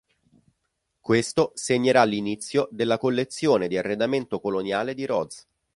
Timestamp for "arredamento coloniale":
3.77-4.95